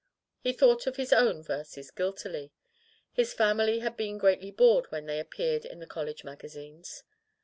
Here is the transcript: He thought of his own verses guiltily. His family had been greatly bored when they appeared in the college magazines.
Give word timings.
He 0.39 0.51
thought 0.51 0.87
of 0.87 0.95
his 0.95 1.13
own 1.13 1.43
verses 1.43 1.91
guiltily. 1.91 2.51
His 3.13 3.35
family 3.35 3.81
had 3.81 3.95
been 3.95 4.17
greatly 4.17 4.49
bored 4.49 4.87
when 4.91 5.05
they 5.05 5.19
appeared 5.19 5.63
in 5.63 5.77
the 5.79 5.85
college 5.85 6.23
magazines. 6.23 7.03